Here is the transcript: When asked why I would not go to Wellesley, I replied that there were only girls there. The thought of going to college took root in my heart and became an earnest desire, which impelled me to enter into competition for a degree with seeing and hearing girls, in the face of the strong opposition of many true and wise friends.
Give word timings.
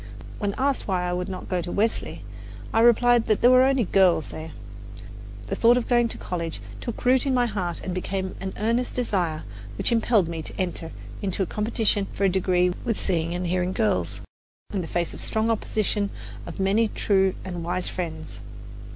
When 0.39 0.55
asked 0.57 0.87
why 0.87 1.03
I 1.07 1.13
would 1.13 1.29
not 1.29 1.47
go 1.47 1.61
to 1.61 1.71
Wellesley, 1.71 2.23
I 2.73 2.79
replied 2.79 3.27
that 3.27 3.41
there 3.41 3.51
were 3.51 3.61
only 3.61 3.83
girls 3.83 4.29
there. 4.29 4.51
The 5.45 5.55
thought 5.55 5.77
of 5.77 5.87
going 5.87 6.07
to 6.07 6.17
college 6.17 6.59
took 6.79 7.05
root 7.05 7.27
in 7.27 7.35
my 7.35 7.45
heart 7.45 7.81
and 7.83 7.93
became 7.93 8.33
an 8.41 8.51
earnest 8.57 8.95
desire, 8.95 9.43
which 9.77 9.91
impelled 9.91 10.27
me 10.27 10.41
to 10.41 10.57
enter 10.59 10.91
into 11.21 11.45
competition 11.45 12.07
for 12.13 12.23
a 12.23 12.29
degree 12.29 12.71
with 12.83 12.99
seeing 12.99 13.35
and 13.35 13.45
hearing 13.45 13.73
girls, 13.73 14.21
in 14.73 14.81
the 14.81 14.87
face 14.87 15.13
of 15.13 15.19
the 15.19 15.25
strong 15.27 15.51
opposition 15.51 16.09
of 16.47 16.59
many 16.59 16.87
true 16.87 17.35
and 17.45 17.63
wise 17.63 17.87
friends. 17.87 18.39